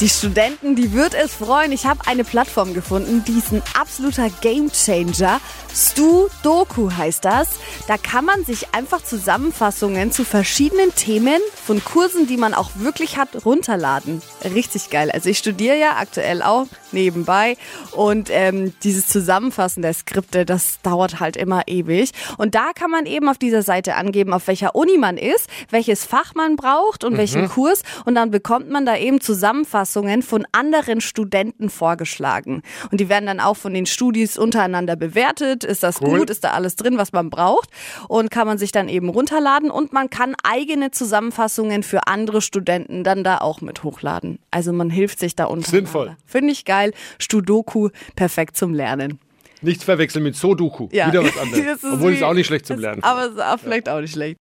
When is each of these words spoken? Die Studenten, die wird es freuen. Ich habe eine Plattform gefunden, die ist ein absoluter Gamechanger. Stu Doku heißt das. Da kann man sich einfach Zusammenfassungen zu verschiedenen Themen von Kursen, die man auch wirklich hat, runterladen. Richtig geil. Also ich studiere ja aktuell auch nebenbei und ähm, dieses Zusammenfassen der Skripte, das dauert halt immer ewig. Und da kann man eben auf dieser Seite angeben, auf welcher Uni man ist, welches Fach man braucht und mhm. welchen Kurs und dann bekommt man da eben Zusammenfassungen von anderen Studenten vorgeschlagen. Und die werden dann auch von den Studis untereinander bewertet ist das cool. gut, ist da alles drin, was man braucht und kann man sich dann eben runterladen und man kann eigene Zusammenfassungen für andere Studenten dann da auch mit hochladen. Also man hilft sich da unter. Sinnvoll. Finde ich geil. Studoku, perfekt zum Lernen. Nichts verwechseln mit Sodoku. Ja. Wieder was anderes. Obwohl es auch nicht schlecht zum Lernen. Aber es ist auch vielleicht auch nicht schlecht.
Die 0.00 0.08
Studenten, 0.08 0.76
die 0.76 0.94
wird 0.94 1.12
es 1.12 1.34
freuen. 1.34 1.72
Ich 1.72 1.84
habe 1.84 2.06
eine 2.06 2.24
Plattform 2.24 2.72
gefunden, 2.72 3.22
die 3.28 3.36
ist 3.36 3.52
ein 3.52 3.62
absoluter 3.78 4.30
Gamechanger. 4.40 5.42
Stu 5.74 6.28
Doku 6.42 6.90
heißt 6.90 7.22
das. 7.22 7.50
Da 7.86 7.98
kann 7.98 8.24
man 8.24 8.42
sich 8.46 8.74
einfach 8.74 9.04
Zusammenfassungen 9.04 10.10
zu 10.10 10.24
verschiedenen 10.24 10.94
Themen 10.94 11.38
von 11.54 11.84
Kursen, 11.84 12.26
die 12.26 12.38
man 12.38 12.54
auch 12.54 12.70
wirklich 12.76 13.18
hat, 13.18 13.44
runterladen. 13.44 14.22
Richtig 14.42 14.88
geil. 14.88 15.10
Also 15.10 15.28
ich 15.28 15.36
studiere 15.36 15.78
ja 15.78 15.96
aktuell 15.98 16.40
auch 16.40 16.66
nebenbei 16.92 17.58
und 17.92 18.30
ähm, 18.32 18.72
dieses 18.82 19.06
Zusammenfassen 19.06 19.82
der 19.82 19.92
Skripte, 19.92 20.46
das 20.46 20.80
dauert 20.82 21.20
halt 21.20 21.36
immer 21.36 21.68
ewig. 21.68 22.12
Und 22.38 22.54
da 22.54 22.72
kann 22.74 22.90
man 22.90 23.04
eben 23.04 23.28
auf 23.28 23.36
dieser 23.36 23.62
Seite 23.62 23.96
angeben, 23.96 24.32
auf 24.32 24.46
welcher 24.46 24.74
Uni 24.74 24.96
man 24.96 25.18
ist, 25.18 25.46
welches 25.68 26.06
Fach 26.06 26.34
man 26.34 26.56
braucht 26.56 27.04
und 27.04 27.12
mhm. 27.12 27.18
welchen 27.18 27.48
Kurs 27.50 27.82
und 28.06 28.14
dann 28.14 28.30
bekommt 28.30 28.70
man 28.70 28.86
da 28.86 28.96
eben 28.96 29.20
Zusammenfassungen 29.20 29.89
von 30.22 30.46
anderen 30.52 31.00
Studenten 31.00 31.70
vorgeschlagen. 31.70 32.62
Und 32.90 33.00
die 33.00 33.08
werden 33.08 33.26
dann 33.26 33.40
auch 33.40 33.56
von 33.56 33.74
den 33.74 33.86
Studis 33.86 34.38
untereinander 34.38 34.96
bewertet 34.96 35.64
ist 35.64 35.82
das 35.82 36.00
cool. 36.00 36.20
gut, 36.20 36.30
ist 36.30 36.44
da 36.44 36.50
alles 36.50 36.76
drin, 36.76 36.98
was 36.98 37.12
man 37.12 37.30
braucht 37.30 37.70
und 38.08 38.30
kann 38.30 38.46
man 38.46 38.58
sich 38.58 38.72
dann 38.72 38.88
eben 38.88 39.08
runterladen 39.08 39.70
und 39.70 39.92
man 39.92 40.10
kann 40.10 40.34
eigene 40.42 40.90
Zusammenfassungen 40.90 41.82
für 41.82 42.06
andere 42.06 42.40
Studenten 42.42 43.04
dann 43.04 43.24
da 43.24 43.38
auch 43.38 43.60
mit 43.60 43.84
hochladen. 43.84 44.38
Also 44.50 44.72
man 44.72 44.90
hilft 44.90 45.18
sich 45.20 45.36
da 45.36 45.44
unter. 45.44 45.70
Sinnvoll. 45.70 46.16
Finde 46.26 46.52
ich 46.52 46.64
geil. 46.64 46.92
Studoku, 47.18 47.90
perfekt 48.16 48.56
zum 48.56 48.74
Lernen. 48.74 49.18
Nichts 49.62 49.84
verwechseln 49.84 50.22
mit 50.22 50.36
Sodoku. 50.36 50.88
Ja. 50.90 51.08
Wieder 51.08 51.22
was 51.22 51.36
anderes. 51.36 51.84
Obwohl 51.92 52.14
es 52.14 52.22
auch 52.22 52.32
nicht 52.32 52.46
schlecht 52.46 52.66
zum 52.66 52.78
Lernen. 52.78 53.02
Aber 53.02 53.26
es 53.26 53.32
ist 53.32 53.42
auch 53.42 53.58
vielleicht 53.58 53.88
auch 53.88 54.00
nicht 54.00 54.12
schlecht. 54.12 54.38